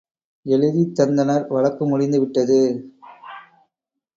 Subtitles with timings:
[0.45, 2.59] எழுதித் தந்தனர் வழக்கு முடிந்துவிட்டது.